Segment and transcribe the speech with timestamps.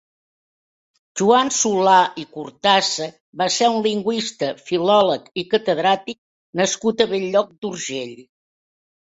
[1.19, 3.09] Joan Solà i Cortassa
[3.43, 6.19] va ser un lingüista, filòleg i catedràtic
[6.63, 8.19] nascut a Bell-lloc d'Urgell.